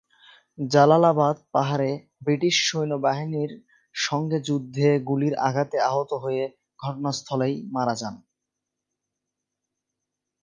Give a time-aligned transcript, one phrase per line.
[0.57, 1.91] জালালাবাদ পাহাড়ে
[2.21, 3.51] ব্রিটিশ সৈন্যবাহিনীর
[3.95, 6.43] সংগে যুদ্ধে গুলির আঘাতে আহত হয়ে
[6.79, 8.15] ঘটনাস্থলেই মারা যান।